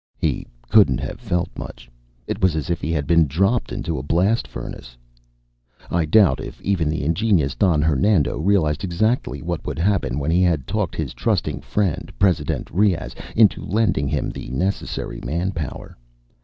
[0.17, 1.87] He couldn't have felt much;
[2.25, 4.97] it was as if he had been dropped into a blast furnace...
[5.91, 10.41] I doubt if even the ingenious Don Hernando realized exactly what would happen when he
[10.41, 15.95] had talked his trusting friend, Presi dent Riaz, into lending him the necessary manpower.